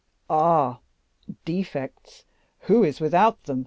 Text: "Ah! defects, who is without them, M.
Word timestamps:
"Ah! 0.31 0.79
defects, 1.45 2.25
who 2.61 2.83
is 2.83 2.99
without 2.99 3.43
them, 3.43 3.57
M. 3.57 3.59